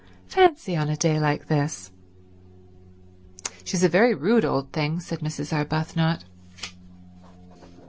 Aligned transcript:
"Fancy 0.27 0.75
on 0.75 0.89
a 0.89 0.97
day 0.97 1.19
like 1.19 1.47
this." 1.47 1.91
"She's 3.63 3.83
a 3.83 3.87
very 3.87 4.15
rude 4.15 4.43
old 4.43 4.71
thing," 4.73 4.99
said 4.99 5.19
Mrs. 5.19 5.53
Arbuthnot. 5.53 6.23